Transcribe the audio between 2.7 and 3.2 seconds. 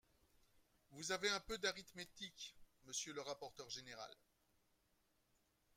monsieur